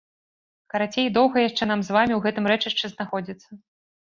Карацей, 0.73 1.09
доўга 1.17 1.43
яшчэ 1.49 1.63
нам 1.73 1.79
з 1.89 1.95
вамі 1.99 2.13
ў 2.17 2.25
гэтым 2.25 2.45
рэчышчы 2.53 2.85
знаходзіцца! 2.95 3.49